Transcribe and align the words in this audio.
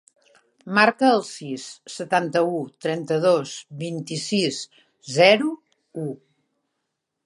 Marca 0.77 1.09
el 1.17 1.21
sis, 1.27 1.65
setanta-u, 1.97 2.57
trenta-dos, 2.87 3.55
vint-i-sis, 3.85 4.61
zero, 5.21 5.57
u. 6.09 6.09